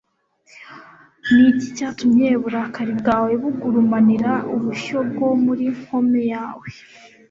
ni 1.33 1.43
iki 1.51 1.67
cyatumye 1.77 2.27
uburakari 2.37 2.93
bwawe 3.01 3.31
bugurumanira 3.41 4.33
ubushyo 4.55 4.97
bwo 5.09 5.29
mu 5.41 5.51
nkome 5.77 6.21
yawe 6.33 6.65